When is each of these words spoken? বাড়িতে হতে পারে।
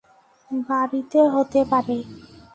বাড়িতে 0.51 1.19
হতে 1.33 1.61
পারে। 1.71 1.97